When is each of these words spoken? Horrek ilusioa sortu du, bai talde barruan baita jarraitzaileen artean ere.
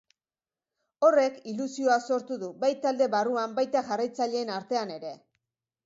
Horrek 1.07 1.37
ilusioa 1.51 1.99
sortu 2.07 2.39
du, 2.45 2.51
bai 2.65 2.73
talde 2.87 3.11
barruan 3.17 3.57
baita 3.61 3.87
jarraitzaileen 3.93 4.55
artean 4.59 4.99
ere. 5.01 5.19